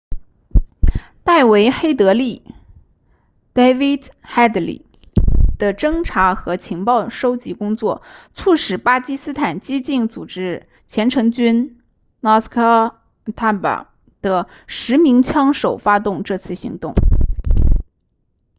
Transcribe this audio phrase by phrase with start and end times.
[1.23, 2.41] 戴维黑德利
[3.53, 4.81] david headley
[5.59, 8.01] 的侦察和情报搜集工作
[8.33, 11.83] 促使巴基斯坦激进组织虔诚军
[12.19, 13.85] laskhar-e-taiba
[14.23, 16.93] 的10名枪手发动这次行动